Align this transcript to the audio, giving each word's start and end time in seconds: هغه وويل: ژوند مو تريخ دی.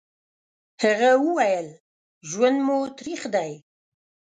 هغه 0.83 1.11
وويل: 1.25 1.67
ژوند 2.29 2.57
مو 2.65 2.77
تريخ 2.97 3.21
دی. 3.35 3.51